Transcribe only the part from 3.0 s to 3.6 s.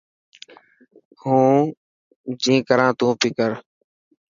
بي ڪر.